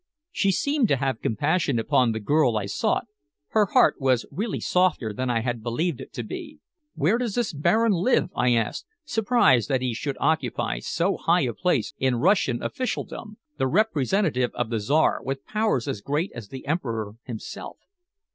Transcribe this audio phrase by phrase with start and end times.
[0.31, 3.05] She seemed to have compassion upon the girl I sought;
[3.49, 6.57] her heart was really softer than I had believed it to be.
[6.95, 11.53] "Where does this Baron live?" I asked, surprised that he should occupy so high a
[11.53, 16.65] place in Russian officialdom the representative of the Czar, with powers as great as the
[16.65, 17.77] Emperor himself.